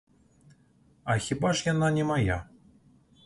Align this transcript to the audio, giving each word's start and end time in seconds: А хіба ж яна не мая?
А 1.03 1.17
хіба 1.25 1.53
ж 1.59 1.69
яна 1.71 1.91
не 1.97 2.05
мая? 2.13 2.37